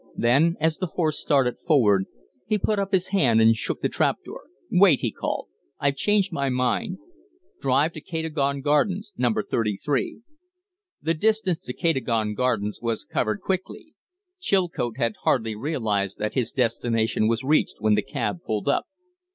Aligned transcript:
Then, 0.17 0.57
as 0.59 0.77
the 0.79 0.87
horse 0.87 1.19
started 1.19 1.57
forward, 1.67 2.05
he 2.47 2.57
put 2.57 2.79
up 2.79 2.91
his 2.91 3.09
hand 3.09 3.39
and 3.39 3.55
shook 3.55 3.81
the 3.81 3.87
trap 3.87 4.17
door. 4.25 4.45
"Wait!" 4.71 5.01
he 5.01 5.11
called. 5.11 5.49
"I've 5.79 5.95
changed 5.95 6.31
my 6.33 6.49
mind. 6.49 6.97
Drive 7.61 7.93
to 7.93 8.01
Cadogan 8.01 8.61
Gardens 8.61 9.13
No. 9.15 9.31
33." 9.31 10.21
The 11.03 11.13
distance 11.13 11.59
to 11.65 11.73
Cadogan 11.73 12.33
Gardens 12.33 12.79
was 12.81 13.03
covered 13.05 13.41
quickly. 13.41 13.93
Chilcote 14.39 14.97
had 14.97 15.17
hardly 15.21 15.53
realized 15.55 16.17
that 16.17 16.33
his 16.33 16.51
destination 16.51 17.27
was 17.27 17.43
reached 17.43 17.75
when 17.77 17.93
the 17.93 18.01
cab 18.01 18.39
pulled 18.43 18.67
up. 18.67 18.87